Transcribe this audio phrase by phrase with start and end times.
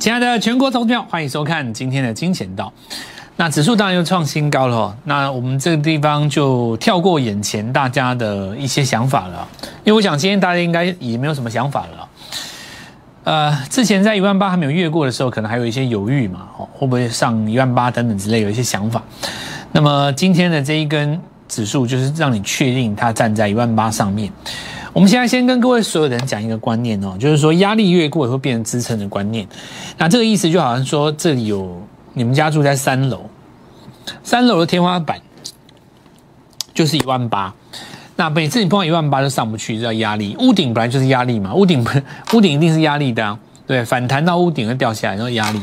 [0.00, 2.72] 亲爱的全国投票，欢迎收看今天的金钱道。
[3.36, 4.96] 那指数当然又创新高了哦。
[5.04, 9.46] 那我们这个地方就跳过眼前大家的一些想法了，
[9.84, 12.08] 因为我想今天大家应该也没有什么想法了。
[13.24, 19.02] 呃，之前在一万八还没有越过的时候，可能还有一些犹豫嘛，哦，会不会上一万八等等之类，有一些想法。
[19.72, 24.32] 那么今天的这一根指数，就是让你确定它站在一万八上面。
[24.92, 29.46] 我们现在先跟各位所有人讲一个观念哦，就是说压力越过也会变成支撑的观念。
[29.98, 31.80] 那这个意思就好像说，这里有
[32.14, 33.20] 你们家住在三楼，
[34.24, 35.20] 三楼的天花板
[36.74, 37.54] 就是一万八。
[38.16, 40.36] 那每次你碰到一万八就上不去，叫压力。
[40.40, 41.86] 屋顶本来就是压力嘛，屋顶
[42.34, 43.38] 屋顶一定是压力的啊。
[43.66, 45.60] 对，反弹到屋顶会掉下来，然后压力。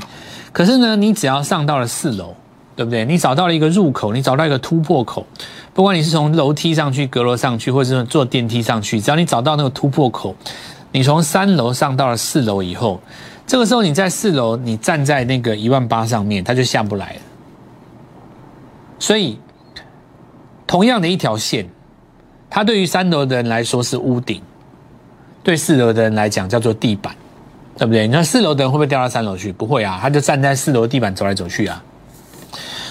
[0.54, 2.34] 可是呢，你只要上到了四楼，
[2.78, 3.04] 对不对？
[3.06, 5.26] 你找到了一个入口，你找到一个突破口。
[5.74, 10.36] 不管你是从楼梯上去、阁楼上去，或者是坐电梯上去，只要你找到那个突破口，
[10.92, 13.02] 你从三楼上到了四楼以后，
[13.48, 17.20] 这个时候你在四楼，你站在那个一万八上面，它就下不来了。
[19.00, 19.40] 所以，
[20.68, 21.68] 同样的一条线，
[22.48, 24.40] 它对于三楼的人来说是屋顶，
[25.44, 27.16] 对四楼的人来讲叫做地板，
[27.76, 28.06] 对不对？
[28.08, 29.52] 你说四楼的人会不会掉到三楼去？
[29.52, 31.84] 不会啊，他就站在四楼地板走来走去啊。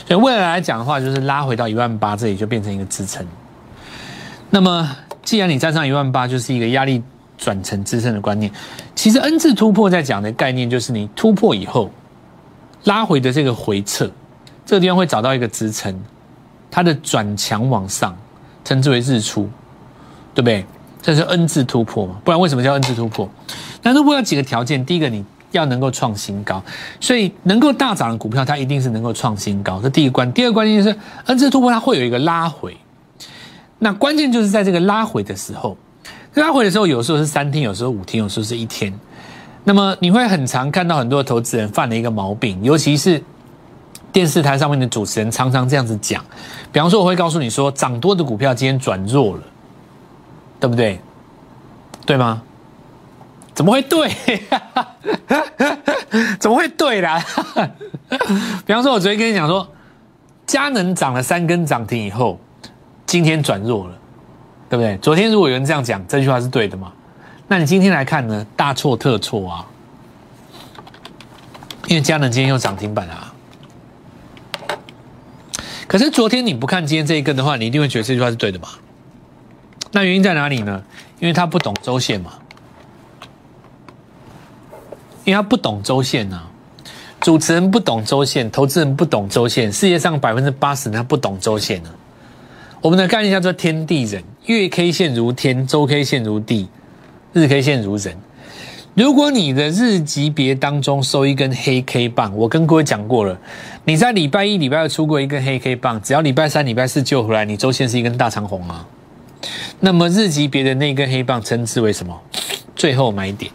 [0.07, 3.27] 所以未来来讲的话，就是拉回到一万八这里就变成一个支撑。
[4.51, 7.03] 那么既然你站上一万八，就是一个压力
[7.37, 8.51] 转成支撑的观念。
[8.95, 11.91] 其实 N 字突破在讲的概念就是你突破以后
[12.85, 14.11] 拉回的这个回撤，
[14.65, 15.95] 这个地方会找到一个支撑，
[16.71, 18.17] 它的转强往上，
[18.65, 19.49] 称之为日出，
[20.35, 20.65] 对不对？
[21.03, 22.17] 这是 N 字突破嘛？
[22.25, 23.29] 不然为什么叫 N 字突破？
[23.83, 24.85] 那突破要几个条件？
[24.85, 25.25] 第一个你。
[25.53, 26.63] 要能够创新高，
[27.01, 29.81] 所以能够大涨的股票，它一定是能够创新高。
[29.81, 30.95] 这第一关，第二关键是
[31.25, 32.77] N 字突破，它会有一个拉回。
[33.79, 35.77] 那关键就是在这个拉回的时候，
[36.35, 38.93] 拉回的时候，有时候是三天，有时候五天，有时候是一天。
[39.65, 43.23] 那么你会很常看到很多投资人犯了一个毛病，尤其是
[44.13, 46.25] 电视台上面的主持人常常这样子讲。
[46.73, 49.43] 比方说，我会告诉你说，涨多的股票今天转弱了，
[50.61, 51.01] 对不对？
[52.07, 52.41] 对吗？
[53.57, 54.13] 怎么会对？
[56.39, 57.19] 怎么会对啦？
[58.67, 59.67] 比方说，我昨天跟你讲说，
[60.47, 62.39] 佳能涨了三根涨停以后，
[63.07, 63.95] 今天转弱了，
[64.69, 64.99] 对不对？
[64.99, 66.93] 昨天如果有人这样讲，这句话是对的吗？
[67.49, 68.47] 那你今天来看呢？
[68.57, 69.65] 大错特错啊！
[71.87, 73.33] 因为佳能今天又涨停板啊。
[75.89, 78.69] 可是昨天你不看今天这一根的话，你一定会觉得这句话是对的嘛？
[79.93, 80.83] 那原因在哪里呢？
[81.21, 82.33] 因为他不懂周线嘛。
[85.27, 86.41] 因为他不懂周线呐，
[87.21, 91.91] 主持人不懂周线，投资人不懂周线，世界上百分之八十他不懂周线呢。
[92.81, 96.69] 我们的概念叫做天地人，月 K 线如天，周 K 线如地，
[97.33, 98.17] 日 K 线如人。
[98.95, 103.37] 如果你的日级别当中收一根黑 K 棒，我跟各位讲过了，
[103.85, 108.87] 你在礼拜一、礼拜二出过一根黑 K 棒，只要礼拜三、礼拜四救回来，你周线是一根大长红啊。
[109.81, 112.17] 那么日级别的那根黑棒称之为什么？
[112.77, 113.51] 最后买点。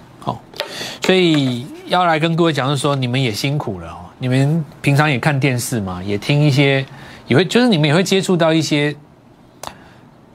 [1.03, 3.97] 所以要来跟各位讲，就是说你们也辛苦了哦。
[4.19, 6.85] 你们平常也看电视嘛，也听一些，
[7.27, 8.95] 也会就是你们也会接触到一些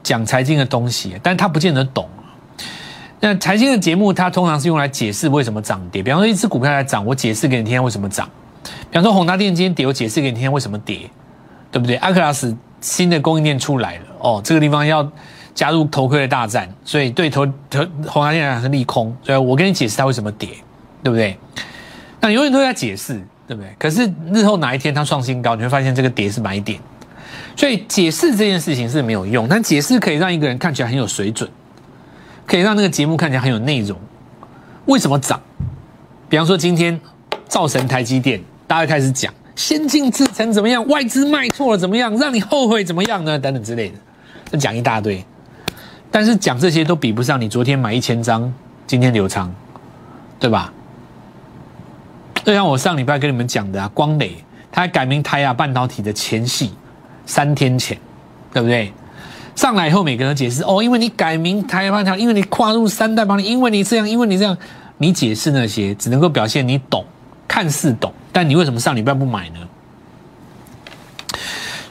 [0.03, 2.07] 讲财经的东西，但他不见得懂。
[3.19, 6.03] 那财经的节目，它通常是用来解释为什么涨跌。
[6.03, 8.29] 比方说，一只股票在涨，我解释给你听为什么涨。
[8.63, 11.09] 比方说，宏达电今天跌，我解释给你听为什么跌，
[11.71, 11.95] 对不对？
[11.95, 15.09] 阿克拉斯新的供应链出来了，哦，这个地方要。
[15.57, 20.49] 加入头盔的大战，所以对头头红蓝电来讲是利空，所以我跟你解释它为什么跌，
[21.01, 21.35] 对不对？
[22.21, 23.75] 那永远都在解释，对不对？
[23.79, 26.79] 可是日后哪一天它创新高，你会发现这个跌是买点，
[27.55, 31.49] 所以解释这件事情是没有用，但解释可以让一个人看起来很有水准，
[32.45, 33.99] 可以让那个节目看起来很有内容。
[34.85, 35.41] 为什么涨？
[36.29, 37.01] 比方说今天
[37.47, 43.39] 造神台积电，大家开始讲先进制程怎么样，外资卖错了怎么样，让你后悔怎么样呢？
[43.39, 43.95] 等等之类的，
[44.51, 45.25] 就讲一大堆。
[46.11, 48.51] 但是讲这些都比不上你昨天买一千张，
[48.85, 49.53] 今天流仓，
[50.39, 50.73] 对吧？
[52.43, 54.31] 就像我上礼拜跟你们讲的啊，光磊
[54.71, 56.71] 他改名台亚半导体的前戏，
[57.25, 57.97] 三天前，
[58.53, 58.93] 对不对？
[59.53, 64.57] 上来以后每个人解释哦，因为你改名台亚半导体，因为你跨入三代帮你，因为你这样，因为你这样，
[64.99, 67.03] 你解释那些只能够表现你懂，
[67.47, 69.66] 看似懂，但你为什么上礼拜不买呢？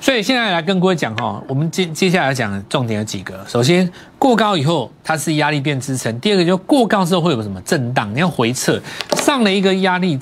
[0.06, 3.44] 所以现在来跟各位讲哈，我们接接下来讲重点有几个。
[3.48, 8.08] 首先，过高以后它是压力变支撑；第二个就过高之后会有什么震荡？
[8.14, 8.80] 你要回撤，
[9.16, 10.16] 上了一个压力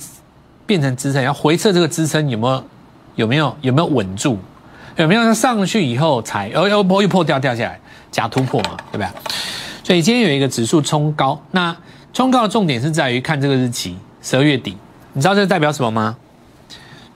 [0.65, 2.63] 变成支撑，要回撤这个支撑有没有
[3.13, 4.39] 有没有有没有稳住？
[4.95, 7.79] 有没有上去以后才又又破又破掉掉下来
[8.09, 8.71] 假突破嘛？
[8.91, 9.07] 对不对？
[9.83, 11.77] 所以今天有一个指数冲高，那
[12.11, 14.75] 冲高的重点是在于看这个日期，十二月底
[15.13, 16.17] 你知道这代表什么吗？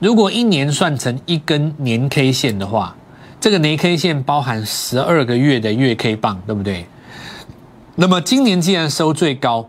[0.00, 2.96] 如果一年算成一根年 K 线的话，
[3.38, 6.86] 这个年 K 线包含十二个月的月 K 棒，对不对？
[7.96, 9.68] 那么今年既然收最高，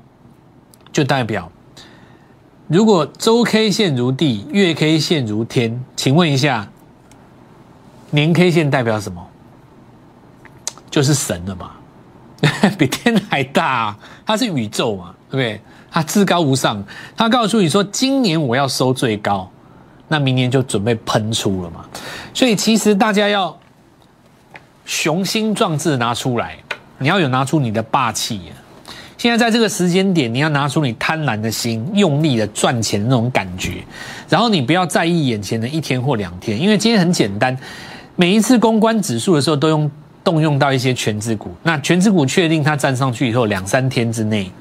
[0.94, 1.51] 就代表
[2.68, 6.69] 如果周 K 线如地，月 K 线如天，请问一下，
[8.12, 9.28] 年 K 线代表什么？
[10.89, 11.72] 就是神了嘛，
[12.80, 15.62] 比天还大，它是宇宙嘛，对不对？
[15.92, 16.81] 它至高无上，
[17.18, 19.51] 它告诉你说，今年我要收最高，
[20.12, 21.84] 那明年就准备喷出了嘛。
[22.34, 23.58] 所以其实大家要
[24.86, 26.56] 雄心壮志拿出来，
[27.00, 28.42] 你要有拿出你的霸气。
[29.18, 33.84] 现在在这个时间点，你要拿出你贪婪的心，用力的赚钱的那种感觉，
[34.30, 37.57] 然后你不要在意眼前的一天或两天，因为今天很简单，
[38.16, 39.90] 每一次公关指数的时候都用。
[40.24, 44.52] 动用到一些全资股，那全资股确定它站上去以后，两三天之内，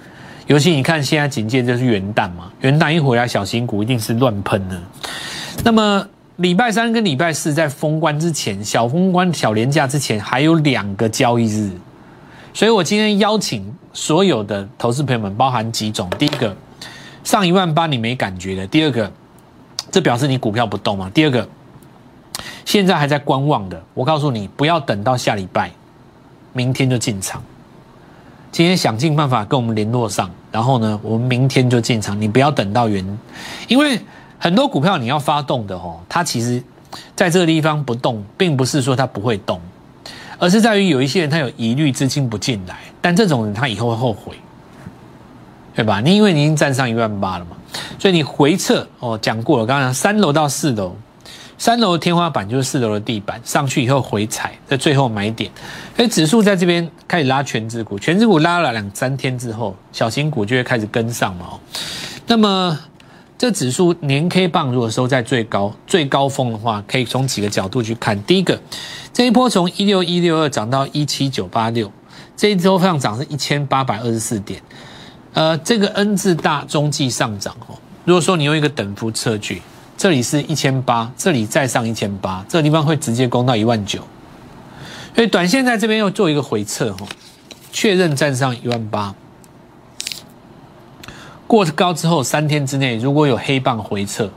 [0.51, 4.77] 尤其你看现在警戒就是元旦嘛，元旦一回来，小型股一定是乱喷的。
[5.63, 6.05] 那么
[6.39, 11.71] 礼拜三跟礼拜四在封关之前，小封关、小年假之前还有两个交易日，
[12.53, 16.57] 所以我今天邀请所有的投资朋友们，包含几种：第一个，
[17.23, 19.09] 上一万八你没感觉的；第二个，
[19.93, 21.49] 这表示你股票不动嘛；第二个。
[22.65, 25.71] 现在还在观望的，我告诉你，不要等到下礼拜，
[26.53, 27.41] 明天就进场。
[28.53, 32.21] 今天想尽办法跟我们联络上，然后呢，我们明天就进场。
[32.21, 33.19] 你不要等到原，
[33.69, 34.01] 因为
[34.39, 36.63] 很多股票你要发动的哦，它其实
[37.15, 39.61] 在这个地方不动，并不是说它不会动，
[40.39, 44.35] 而是在于有一些人他有疑虑，资金不进来，但这种人他以后会后悔，
[45.75, 46.01] 对吧？
[46.01, 47.57] 你因为你已经站上一万八了嘛，
[48.01, 50.97] 所以你回撤哦，讲过了，刚刚三楼到四楼。
[51.61, 55.51] 三楼的天花板就是四楼的地板，上去以后回踩，在最后买点。
[55.95, 61.61] 所以指数在这边开始拉全指股，全指股拉了两三天之后，小型股就会开始跟上嘛。
[62.27, 62.81] 那么
[63.37, 68.21] 这指数年 K 棒如果收在最高最高峰的话，可以从几个角度去看。
[68.23, 68.59] 第一个，
[69.13, 71.93] 这一波从一六一六二涨到一七九八六，
[72.39, 74.63] 这一周上涨是一千八百二十四点。
[75.35, 77.77] 呃，这个 N 字大中继上涨哦。
[78.07, 79.61] 如果说你用一个等幅测距。
[80.01, 84.01] 这里是一千八，这里再上一千八，这个地方会直接攻到一万九，
[85.15, 87.07] 所以短线在这边要做一个回撤哈，
[87.71, 89.15] 确认站上一万八，
[91.47, 94.31] 过高之后三天之内如果有黑棒回撤，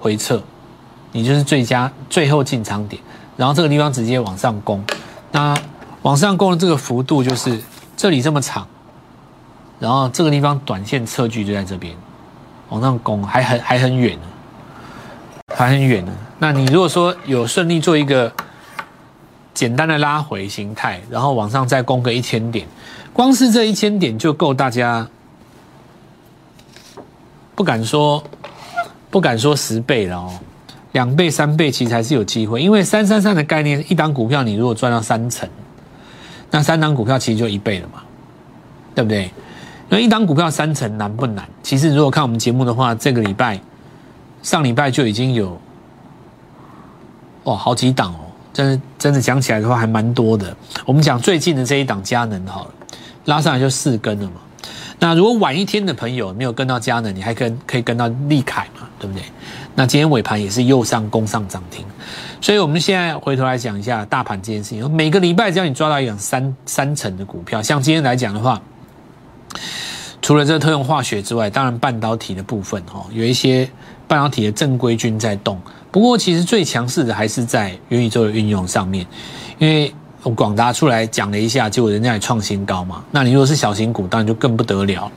[0.00, 0.42] 回撤，
[1.12, 3.02] 你就是最佳最后进场点，
[3.36, 4.82] 然后这个地方直接往上攻，
[5.32, 5.54] 那
[6.00, 7.60] 往上攻的这个幅度就是
[7.94, 8.66] 这里这么长，
[9.78, 11.94] 然后这个地方短线测距就在这边，
[12.70, 14.28] 往上攻还很还很远呢。
[15.54, 16.12] 还很远呢。
[16.38, 18.30] 那你如果说有顺利做一个
[19.54, 22.66] 简单的拉回形态，然后往上再攻个一千点，
[23.12, 25.08] 光是这一千点就够大家
[27.54, 28.22] 不敢说
[29.10, 30.32] 不敢说十倍了哦，
[30.92, 32.60] 两倍三倍其实还是有机会。
[32.60, 35.48] 因为三三三的概念，一档股票你如果赚到三成，
[36.50, 38.02] 那三档股票其实就一倍了嘛，
[38.94, 39.30] 对不对？
[39.90, 41.48] 因为一档股票三成难不难？
[41.62, 43.60] 其实如果看我们节目的话，这个礼拜。
[44.44, 45.58] 上礼拜就已经有，
[47.44, 48.20] 哦，好几档哦，
[48.52, 50.54] 真的真的讲起来的话还蛮多的。
[50.84, 52.70] 我们讲最近的这一档佳能好了，
[53.24, 54.32] 拉上来就四根了嘛。
[54.98, 59.24] 那如果晚一天的朋友没有跟到佳能，你还跟可以跟到利凯嘛，对不对？
[59.74, 61.82] 那今天尾盘也是右上攻上涨停，
[62.42, 64.90] 所以我们现在回头来讲一下大盘这件事情。
[64.90, 68.60] 每个礼拜只要你抓到一档三三成的股票，像今天来讲的话，
[70.20, 73.66] 除了这个特用化学之外，当然半导体的部分哦，有一些。
[74.06, 79.06] 半导体的正规军在动，不过其实最强势的还是在元宇宙的运用上面，
[79.58, 79.92] 因为
[80.34, 83.04] 广达出来讲了一下，结果人家也创新高嘛。
[83.10, 85.10] 那你如果是小型股，当然就更不得了。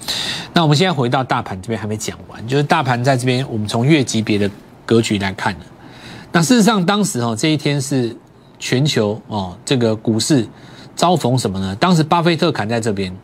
[0.53, 4.50] 那我们现在回到大盘这边还没讲完，就是大盘在这边，我们从月级别的
[4.86, 5.56] 格局来看
[6.32, 8.15] 那事实上，当时哦这一天是
[8.60, 10.46] 全球哦这个股市
[10.96, 11.75] 遭逢什么呢？
[11.79, 13.15] 当时巴菲特砍在这边，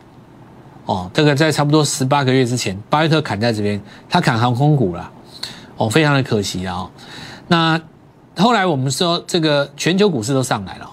[0.86, 5.10] 哦，这个在差不多十八个月之前，巴菲特砍在这边，他砍航空股了。
[5.76, 6.88] 哦，非常的可惜啊！
[7.48, 7.80] 那
[8.36, 10.90] 后来我们说，这个全球股市都上来了。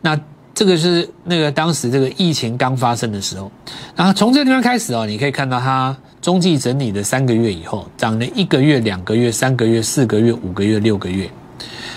[0.00, 0.18] 那
[0.54, 3.50] 这个是那个当时这个疫情刚发生的时候，
[3.94, 11.30] 然后从这个地方开始哦，你可以看到它中继整理的三个月以后，涨了一个月、两个月、三个月、四个月、五个月、六个月。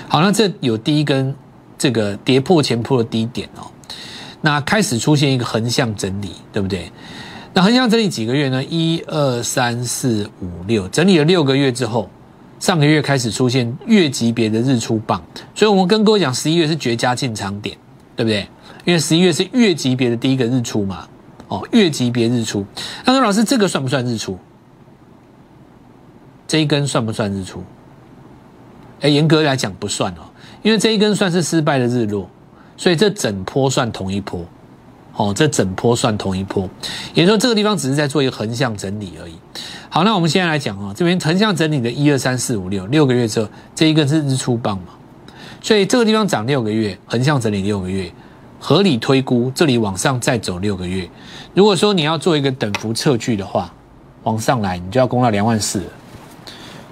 [0.07, 1.33] 好，那这有第一根
[1.77, 3.65] 这个跌破前铺的低点哦，
[4.41, 6.91] 那开始出现一个横向整理，对不对？
[7.53, 8.63] 那横向整理几个月呢？
[8.63, 12.09] 一二三四五六，整理了六个月之后，
[12.59, 15.21] 上个月开始出现月级别的日出棒，
[15.53, 17.77] 所以我们跟各位讲，十一月是绝佳进场点，
[18.15, 18.47] 对不对？
[18.85, 21.05] 因为十一月是月级别的第一个日出嘛，
[21.49, 22.65] 哦，月级别日出。
[23.05, 24.39] 那说老师，这个算不算日出？
[26.47, 27.61] 这一根算不算日出？
[29.01, 30.23] 哎，严格来讲不算哦，
[30.61, 32.29] 因为这一根算是失败的日落，
[32.77, 34.45] 所以这整波算同一波。
[35.15, 36.69] 哦，这整波算同一波，
[37.13, 39.33] 也就是说这个地方只是在做一个横向整理而已。
[39.89, 44.93] 好，那我们现在来讲哦，这边横向整理的一二三四五六六个月之后，这一个是日出棒嘛？
[45.61, 48.11] 所以这个地方涨六个月，横向整理六个月，
[48.59, 51.07] 合理推估这里往上再走六个月。
[51.53, 53.71] 如果说你要做一个等幅测距的话，
[54.23, 55.83] 往上来你就要攻到两万四。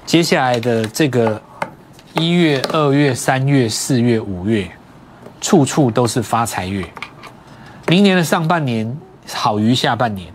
[0.06, 1.42] 接下来的这个
[2.14, 4.70] 一月、二月、三月、四月、五月，
[5.40, 6.86] 处处都是发财月。
[7.90, 8.96] 明年的上半年
[9.34, 10.32] 好于下半年，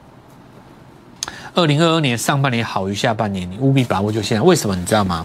[1.55, 4.43] 二零二二年上半年好于下半年，你务必把握就现在。
[4.43, 5.25] 为什么你知道吗？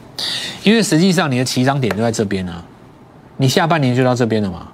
[0.62, 2.64] 因为实际上你的起涨点就在这边呢，
[3.38, 4.68] 你下半年就到这边了嘛，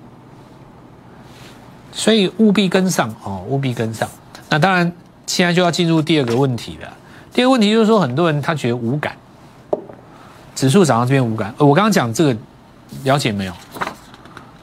[1.93, 4.09] 所以务必跟上哦，务必跟上。
[4.49, 4.91] 那当然，
[5.25, 6.89] 现在就要进入第二个问题了。
[7.31, 9.15] 第二个问题就是说，很多人他觉得无感，
[10.53, 11.55] 指数涨到这边无感。
[11.57, 12.37] 我刚刚讲这个，
[13.05, 13.53] 了解没有？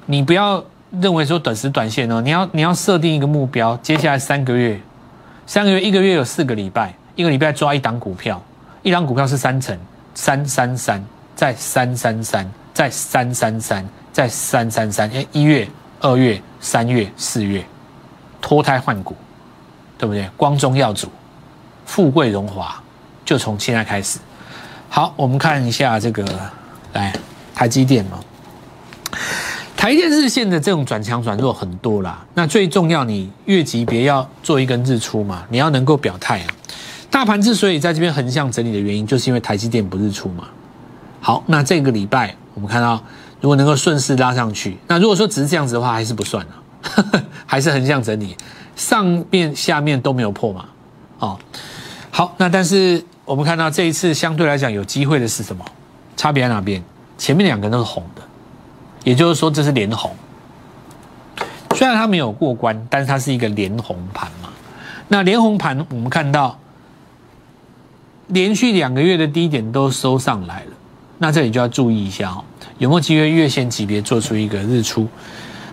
[0.05, 0.63] 你不要。
[1.01, 4.79] 认为说短时短线哦，你要你要设定一个目标，接下来三个月，
[5.47, 8.43] 三个月一个月有四个礼拜，一个礼拜抓一档股票，
[8.83, 9.77] 一档股票是三成，
[10.15, 11.03] 三三三，
[11.35, 15.67] 再三三三，再三三三，再三三三，哎，一月、
[16.01, 17.65] 二月、三月、四月，
[18.43, 19.17] 脱胎换骨，
[19.97, 20.29] 对不对？
[20.37, 21.09] 光宗耀祖，
[21.87, 22.83] 富贵荣华，
[23.25, 24.19] 就从现在开始。
[24.91, 26.23] 好，我们看一下这个，
[26.93, 27.11] 来
[27.55, 28.21] 台积电嘛。
[29.83, 36.47] 台电日线的这种转强转弱很多啦，那最重要你月级别要做一根日出嘛，你要能够表态啊。
[37.11, 40.45] 大盘之所以在这边横向整理的原因，就是因为台积电不日出嘛。
[41.21, 43.03] 好，那这个礼拜我们看到，
[43.41, 48.37] 如果能够顺势拉上去，那如果说只是这样子的话，还是不算了， 还是横向整理，
[48.77, 50.65] 上面下面都没有破嘛。
[51.19, 51.37] 哦，
[52.12, 55.65] 好，那但是我们看到这一次相对来讲有机会的是什么？
[56.17, 56.81] 差别在哪边？
[57.19, 58.23] 前面两根都是红的。
[59.05, 60.15] 也就是说，这是连红，
[61.75, 64.49] 虽然它没有过关，但是它是一个连红盘嘛。
[65.09, 66.59] 那连红盘，我们看到
[68.29, 70.73] 连续两个月的低点都收上来了，
[71.19, 72.45] 那这里就要注意一下哦，
[72.79, 75.07] 有没有机会月线级别做出一个日出？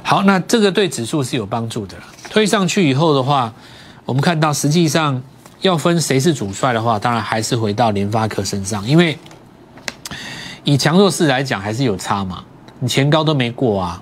[0.04, 1.96] 好，那这个对指数是有帮助的
[2.30, 3.54] 推上去以后的话，
[4.06, 5.22] 我们看到实际上
[5.62, 9.18] 要分谁是主帅的话，当然还是回到联发科身上，因为
[10.64, 12.44] 以强弱势来讲，还是有差嘛。
[12.80, 14.02] 你前高都没过啊，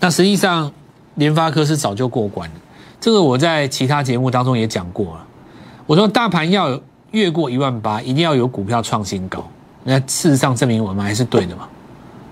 [0.00, 0.70] 那实际上
[1.14, 2.54] 联发科是早就过关了。
[3.00, 5.26] 这个我在其他节目当中也讲过了。
[5.86, 6.80] 我说大盘要
[7.12, 9.48] 越过一万八，一定要有股票创新高。
[9.84, 11.68] 那事实上证明我们还是对的嘛，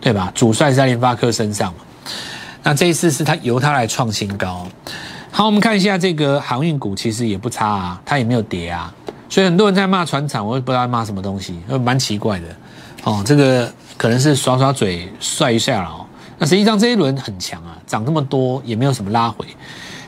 [0.01, 0.33] 对吧？
[0.35, 1.81] 主帅在联发科身上嘛。
[2.65, 4.67] 那这一次是他由他来创新高。
[5.31, 8.93] 好，我们看一下这个航运股，其实也不差啊，它也没有跌啊。
[9.29, 12.47] 所以很多人在骂船厂，我也不知道骂什么东西，蛮奇怪的。
[13.05, 13.73] 哦，这个。
[13.97, 16.05] 可能是耍耍嘴帅一下了哦，
[16.39, 19.47] 那实际上这一轮很强啊，涨这么多也没有什么拉回。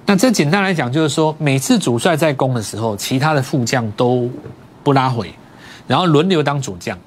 [0.05, 4.31] 那这简单来讲就是说，每次主帅在攻的时候，其他的副将都
[4.83, 5.33] 不拉回，
[5.87, 6.99] 然后轮流当主将，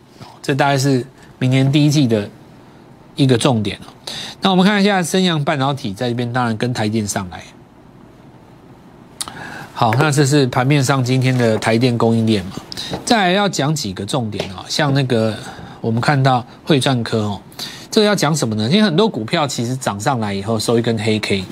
[0.42, 1.06] 这大概是
[1.38, 2.30] 明年第一季的
[3.16, 3.88] 一个重点哦。
[4.42, 7.44] 那我们看一下升阳半导体在这边，当然跟台电上来。
[9.74, 12.54] 好，那这是盘面上今天的台电供应链嘛？
[13.06, 15.36] 再来要讲几个重点啊，像那个。
[15.82, 17.42] 我们看到汇赚科哦，
[17.90, 18.70] 这个要讲什么呢？
[18.70, 21.44] 因为很多股票其实涨上来以后收一根黑 K，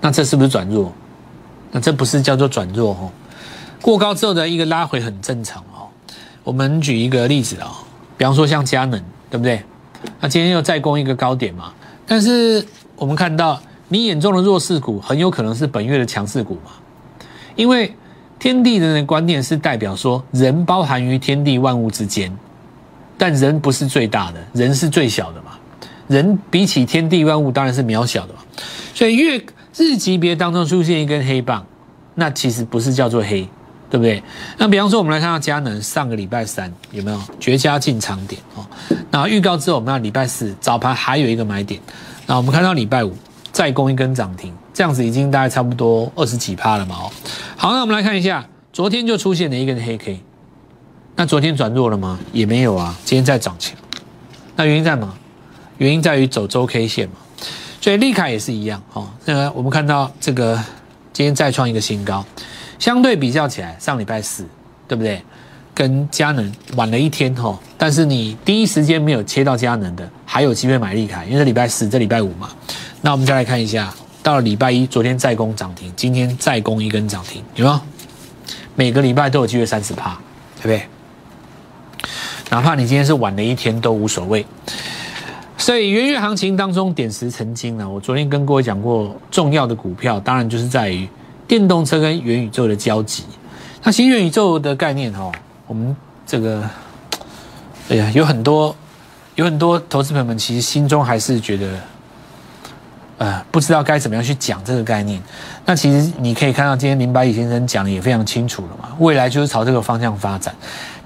[0.00, 0.92] 那这是不是转弱？
[1.70, 3.10] 那这不是叫做转弱哦，
[3.80, 5.88] 过高之后的一个拉回很正常哦。
[6.44, 7.72] 我们举一个例子啊，
[8.16, 9.62] 比方说像佳能，对不对？
[10.20, 11.72] 那今天又再攻一个高点嘛，
[12.06, 12.64] 但是
[12.96, 16.72] 我们看到你眼中的弱势股很有可能是本月的强势股嘛，
[17.56, 17.94] 因为
[18.38, 22.30] 天地人的观念是代表说人包含于天地万物之间。
[23.18, 25.50] 但人不是最大的，人是最小的嘛。
[26.06, 28.40] 人比起天地万物当然是渺小的嘛。
[28.94, 29.44] 所以月
[29.76, 31.66] 日级别当中出现一根黑棒，
[32.14, 33.46] 那其实不是叫做黑，
[33.90, 34.22] 对不对？
[34.56, 38.66] 那比方说我们来看到佳能上个礼拜三有没有绝佳进场点哦？
[39.10, 41.80] 那预告之后我们要礼拜四早盘还有一个买点，
[42.26, 43.12] 那我们看到礼拜五
[43.52, 47.10] 再攻一根涨停，这样子已经大概差不多二十几趴了嘛哦。
[47.56, 50.20] 好，那我们来看一下，昨天就出现了一根黑 K。
[51.20, 52.16] 那昨天转弱了吗？
[52.32, 53.76] 也没有啊，今天在涨强。
[54.54, 55.12] 那原因在吗？
[55.78, 57.16] 原因在于走周 K 线嘛。
[57.80, 59.08] 所以利凯也是一样哦。
[59.24, 60.54] 那我们看到这个
[61.12, 62.24] 今天再创一个新高，
[62.78, 64.46] 相对比较起来，上礼拜四
[64.86, 65.20] 对不对？
[65.74, 72.48] 跟佳能晚了一天哈，但是你第一时间没有切到佳能的，还有机会买利凯，因为这礼拜四，这礼拜五嘛。
[73.00, 77.80] 那我们再来看一下，到了礼拜一，昨天再攻涨停，今天再攻一根涨停，有没有？
[78.76, 80.16] 每个礼拜都有机会三十趴，
[80.56, 80.88] 对不对？
[82.50, 84.44] 哪怕你今天是晚了一天都无所谓。
[85.56, 91.06] 所以元月行情当中点石成金呢，我昨天跟各位讲过，重要的股票当然就是在于
[91.46, 93.24] 电动车跟元宇宙的交集。
[93.82, 95.30] 那新元宇宙的概念哈，
[95.66, 95.94] 我们
[96.26, 96.62] 这个，
[97.88, 98.74] 哎呀，有很多
[99.34, 101.68] 有很多投资朋友们其实心中还是觉得，
[103.18, 105.20] 呃，不知道该怎么样去讲这个概念。
[105.66, 110.54] 那其实你可以看到今天林百里先生讲的也非常清楚了嘛，未来就是朝这个方向发展。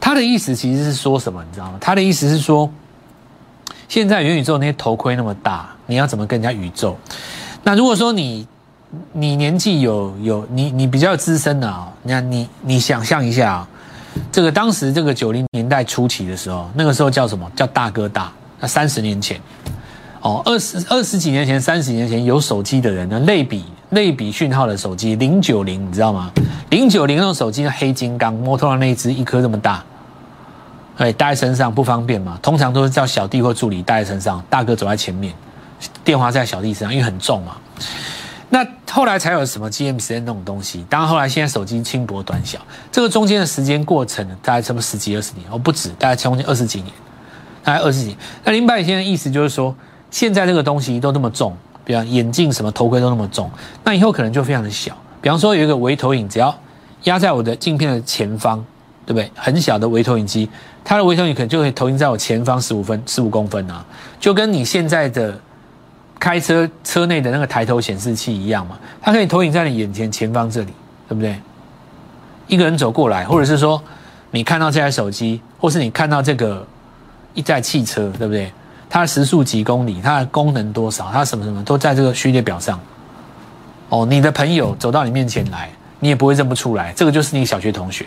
[0.02, 1.78] 他的意思其实是说什么，你知道吗？
[1.80, 2.68] 他的意思是说。
[3.88, 6.96] 现在元宇宙那些头盔那么大，你要怎么跟人家宇宙？
[7.62, 8.46] 那如果说你
[9.12, 13.68] 你年纪有有你你比较资深的啊，你看你你想象一下啊，
[14.30, 18.32] 这个当时这个九零年代初期的时候，那个时候叫什么叫大哥大？
[18.60, 19.38] 那三十年前
[20.22, 26.30] 哦，二十二十几年前、三十年前有手机的人呢，类比类比讯号的手机零九零，你知道吗？
[26.70, 29.84] 零九零那种手机黑金刚，摩托罗拉那一只一颗这么大。
[31.02, 32.38] 对，带在身上不方便嘛？
[32.40, 35.34] 通常都是叫小弟或助理带在身上，大哥走在前面，
[36.04, 37.56] 电话在小弟身上，因为很重嘛。
[38.50, 40.86] 那后来才有什么 GMC 那种东西。
[40.88, 42.60] 当然后来现在手机轻薄短小，
[42.92, 46.92] 这个中间的时间过程大概差不多十几二十年，哦不止，大概将近二十几年，
[47.64, 48.16] 大概二十几。
[48.44, 49.74] 那林百里先生意思就是说，
[50.08, 53.50] 现在这个东西都那么重，比方眼镜什么头盔都那么重，
[53.82, 54.96] 那以后可能就非常的小。
[55.20, 56.56] 比方说有一个微投影，只要
[57.02, 58.64] 压在我的镜片的前方。
[59.12, 59.30] 对不对？
[59.34, 60.48] 很小的微投影机，
[60.82, 63.84] 它的微投影可能就可以投影在我前方十五分、十五公分啊，
[64.18, 65.38] 就跟你现在的
[66.18, 70.72] 开车车内的那个抬头显示器一样嘛，它可以投影在你眼前前方这里，
[71.08, 71.36] 对不对？
[72.46, 73.82] 一个人走过来，或者是说
[74.30, 76.66] 你看到这台手机，或是你看到这个
[77.34, 78.52] 一台汽车，对不对？
[78.90, 82.78] 它的时速几公里，它的功能多少，它什么什么都在这个序列表上。
[83.88, 88.04] 哦，你的朋友走到你面前来，你也不会认不出来，这个就是你小学同学。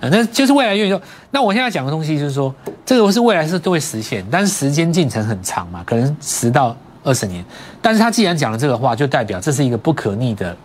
[0.00, 1.00] 啊那就是未来元宇宙。
[1.30, 2.54] 那我现在讲的东西就是说，
[2.86, 7.44] 这个是未来是都会实现，但是时间进程很长嘛，可能十到二十年。
[7.82, 10.56] 但是他既然讲了这个话，就代表这是一个不可逆的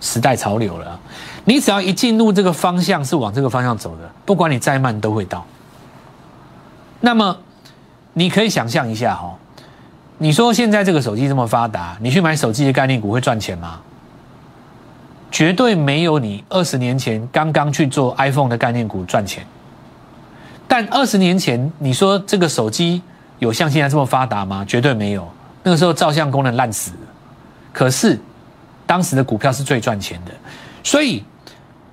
[0.00, 0.98] 时代潮流了。
[1.44, 5.44] 你只要一进入这个方向，是往这个方向走的，不管你再慢都会到。
[7.00, 7.36] 那么
[8.12, 9.34] 你可以想象一下哈，
[10.18, 13.80] 你说现在这个手机这么发达，你去买手机的概念股会赚钱吗？
[15.30, 19.46] 绝对没有你二十年前刚刚去做 iPhone 的概念股赚钱，
[20.66, 23.02] 但二十年前你说这个手机
[23.38, 24.64] 有像现在这么发达吗？
[24.66, 25.28] 绝对没有，
[25.62, 26.98] 那个时候照相功能烂死了。
[27.72, 28.18] 可是
[28.86, 30.32] 当时的股票是最赚钱的，
[30.82, 31.22] 所以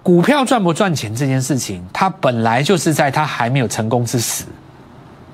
[0.01, 4.45] 股票赚不赚钱这件事情，它本来就是在它还没有成功之时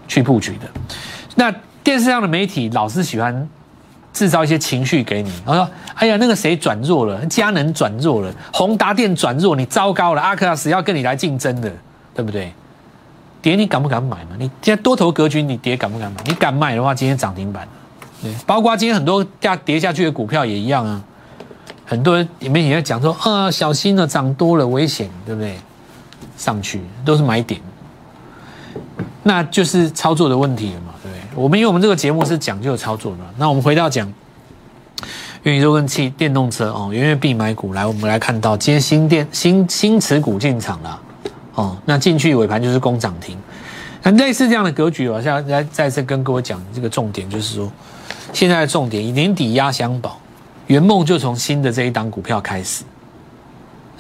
[0.08, 0.68] 去布局的。
[1.36, 3.48] 那电视上的媒体老是喜欢。
[4.22, 11.74] 制造一些情绪给你，我说：“哎呀，那个谁转弱了，佳能转弱了，宏达电转弱，你糟糕了，阿克拉斯要跟你来竞争的，
[12.14, 12.54] 对不对？
[13.42, 14.36] 跌你敢不敢买嘛？
[14.38, 16.22] 你现在多头格局，你跌敢不敢买？
[16.28, 17.68] 你敢买的话，今天涨停板
[18.22, 21.02] 对，包括今天很多价跌下去的股票也一样啊。
[21.84, 25.56] 很多人里面也在讲说，啊，小心了，涨多了危险，对不对？
[26.38, 27.60] 上去都是买点，
[29.24, 30.94] 那就是操作的问题了嘛。”
[31.34, 34.12] 我们因为我们这个节目是讲究操作的，那我们回到讲
[35.44, 41.00] 元宇宙跟汽电动车哦，元月必买股来，我们来看到今天新电新新持股进场了
[41.56, 43.38] 哦，那进去尾盘就是攻涨停，
[44.04, 47.72] 那类似这样的格局，我现在再再次跟各位讲这个重点，就是说
[48.34, 50.20] 现在的重点以年底压箱宝，
[50.67, 52.84] 圆梦就从新的这一档股票开始。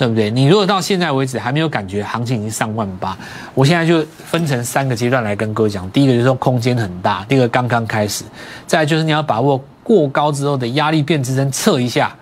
[0.01, 0.31] 对不对？
[0.31, 3.15] 你如果到现在为止还没有感觉行情已经上万八，
[3.53, 5.87] 我现在就分成三个阶段来跟各位讲。
[5.91, 8.23] 第一个就是说空间很大，第二个刚刚开始，
[8.65, 12.15] 再就是你要把握过高之后的压力变支撑，测一下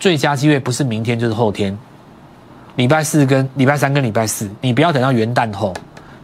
[0.00, 1.76] 最佳机会不是明天就是后天，
[2.76, 5.74] 礼拜四跟礼拜三跟礼拜四，你不要等到元旦后。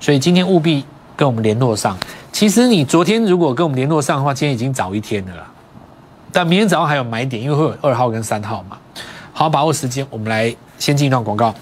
[0.01, 0.83] 所以今天务必
[1.15, 1.99] 跟我们联络上。
[2.33, 5.35] 其实你昨天如果跟我们联络上的话，今天已经早一天了。
[6.33, 8.79] 但明天早上还有买点，因为会有二号跟三号嘛。
[9.35, 10.57] 好，把握时间，我们来。
[10.79, 11.55] 先进一段广告。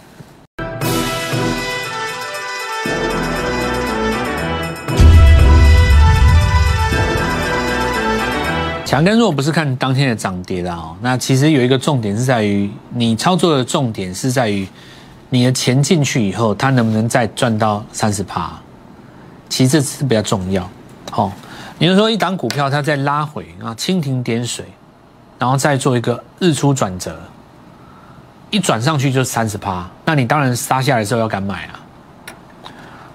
[8.84, 14.66] 强跟弱不是看当天的涨跌的哦，那其实有一个重点是在于你操作的重点是在于
[15.28, 18.52] 你的钱进去以后，它能不能再赚到三十趴？
[19.48, 20.70] 其实这是比较重要。
[21.10, 21.32] 好，
[21.78, 24.64] 你就说一档股票它在拉回啊，蜻蜓点水，
[25.38, 27.18] 然后再做一个日出转折。
[28.50, 31.80] 一转上去就是三十趴，那你当然杀下来的时候要敢买啊。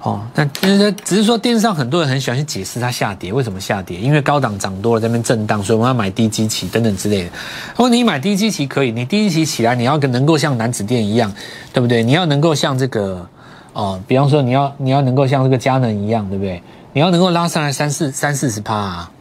[0.03, 7.29] 哦，那只是说电视上很多人很喜欢去解释它下跌为什么下跌，因为高档涨多了在那边震荡，所以我们要买低基期等等之类的。
[7.75, 11.31] 如果你买低基期可以，你低基期起来你要能够像南子店一样，
[11.71, 12.01] 对不对？
[12.03, 13.29] 你要能够像这个
[13.73, 16.63] 哦，比方说你要你要能够像这个佳能一样，对不对？
[16.93, 19.11] 你要能够拉上来三四三四十趴啊，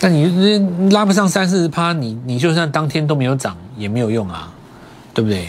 [0.00, 4.52] 那你拉不上三四十趴，你你就算当天都没有涨也没有用啊，
[5.12, 5.48] 对不对？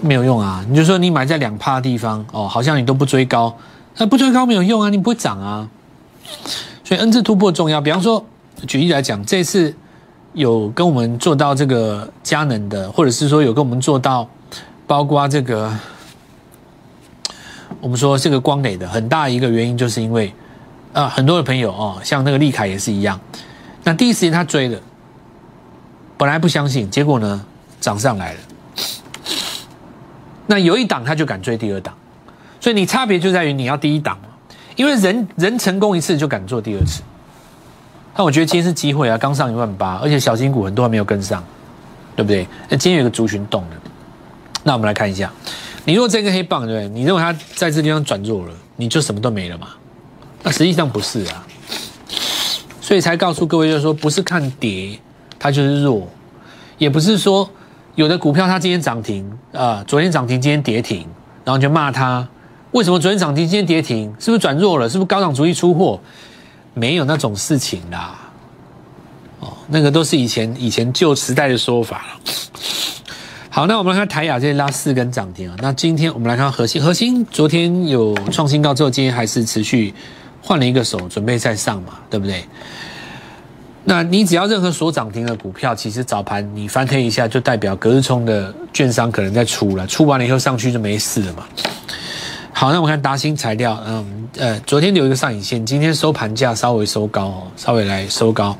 [0.00, 0.64] 没有用啊！
[0.68, 3.56] 你就说你买在两趴地方哦，好像你都不追高，
[3.96, 5.68] 那不追高没有用啊，你不会涨啊。
[6.84, 7.80] 所以 N 字突破重要。
[7.80, 8.24] 比方说，
[8.66, 9.74] 举例来讲，这次
[10.34, 14.28] 有跟我们做到这个佳能的，或者是说有跟我们做到，
[14.86, 15.72] 包括这个。
[17.80, 20.32] 我们说这个光磊的很大一个原因，就是因为
[20.92, 23.20] 啊，很多的朋友哦，像那个利凯也是一样。
[23.84, 24.80] 那第一时间他追了，
[26.16, 27.44] 本来不相信，结果呢
[27.80, 28.40] 涨上来了。
[30.46, 31.94] 那有一档他就敢追第二档，
[32.60, 34.18] 所以你差别就在于你要第一档
[34.76, 37.02] 因为人人成功一次就敢做第二次。
[38.14, 41.44] 但我觉得今天是机会啊，刚上一万八，而且小新股很多还没有跟上，
[42.16, 42.46] 对不对？
[42.68, 43.76] 那今天有个族群动了，
[44.64, 45.30] 那我们来看一下。
[45.84, 46.88] 你如果这根黑棒，对不对？
[46.88, 49.68] 你认为它在这地方转弱了，你就什么都没了嘛？
[50.42, 51.46] 那实际上不是啊，
[52.80, 54.98] 所以才告诉各位，就是说不是看跌，
[55.38, 56.08] 它就是弱，
[56.78, 57.48] 也不是说
[57.96, 61.06] 有的股票它今天涨停啊，昨天涨停，今天跌停，
[61.44, 62.26] 然后就骂它
[62.70, 64.88] 为什么昨天涨停，今天跌停，是不是转弱了？
[64.88, 66.00] 是不是高档主义出货？
[66.74, 68.16] 没有那种事情啦，
[69.40, 72.04] 哦，那个都是以前以前旧时代的说法。
[73.50, 75.56] 好，那我们来看台雅，这拉四根涨停啊。
[75.60, 79.92] 那今天我们来看核心，核心昨天有创新高之后，今天还是持续
[80.48, 82.42] 换了一个手，准备再上嘛，对不对？
[83.84, 91.44] 那你只要任何所涨停的股票，其实早盘你翻推一下，就代表隔日冲的券商可能在出了，出完了以后上去就没事了嘛。
[92.50, 98.56] 好，那我看达新材料，嗯呃，昨天留一个上影线，今天收盘价稍微收高哦，稍微来收高。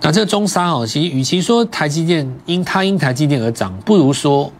[0.00, 4.50] 那这个中沙哦，其实与其说台积电因它因台积电而涨，不如说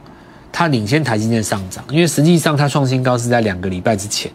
[0.53, 4.31] 它领先台积电上涨，因为实际上它创新高是在两个礼拜之前，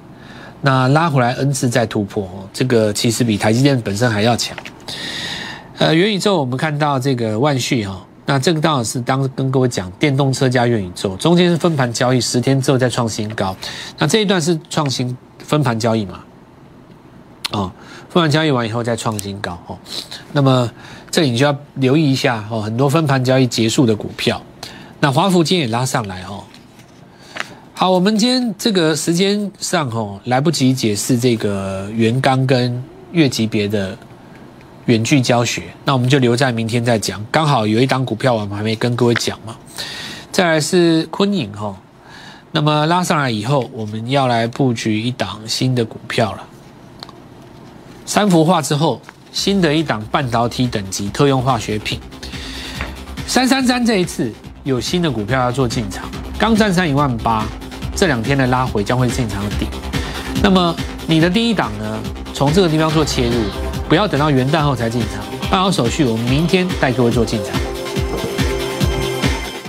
[0.62, 4.58] 那拉回来 N 次再突破哦，这个其实比台积电本身还要强。
[5.78, 13.56] 呃，元宇宙我们看到这个万旭哈，那这个当然是当跟各位讲电动车加元宇宙，中间是分盘交易，十天之后再创新高，
[13.98, 16.20] 那这一段是创新分盘交易嘛？
[17.52, 17.72] 哦，
[18.10, 19.78] 分盘交易完以后再创新高哦，
[20.32, 20.70] 那么。
[21.10, 24.40] 这里你就要留意一下哦，很多分盘交易结束的股票，
[25.00, 26.44] 那华福今天也拉上来哦。
[27.80, 33.96] 好，我们今天这个时间上哦，来不及解释这个原钢跟月级别的
[34.88, 37.24] 远距教学，那我们就留在明天再讲。
[37.30, 39.56] 刚好有一档股票我们还没跟各位讲嘛，
[40.32, 41.78] 再来是昆影哈，
[42.52, 46.44] 那么拉上来以后，我们要来布局一档新的股票了，
[48.08, 49.00] 三幅画之后。
[49.32, 52.00] 新的一档半导体等级特用化学品，
[53.28, 56.10] 三三三这一次有新的股票要做进场，
[56.40, 57.46] 刚站上一万八，
[57.98, 59.68] 这两天的拉回将会进场底。
[60.44, 60.76] 那么
[61.08, 62.00] 你的第一档呢？
[62.32, 63.34] 从这个地方做切入，
[63.90, 67.60] 不要等到元旦后才进场，办好手续，我们明天带各位做进场。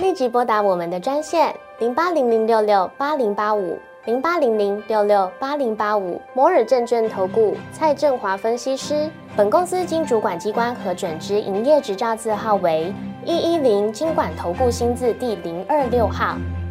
[0.03, 9.09] 立即拨打我们的专线零八零零六六八零八五零八零零六六八零八五摩尔证券投顾蔡振华分析师。
[9.35, 12.93] 本公司经主管机关核准之营业执照字号为
[13.25, 16.37] 一一零金管投顾新字第零二六号。